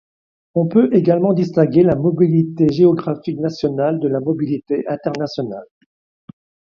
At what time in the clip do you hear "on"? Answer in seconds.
0.55-0.65